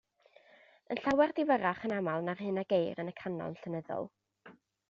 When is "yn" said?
0.95-1.01, 1.89-1.95, 3.05-3.15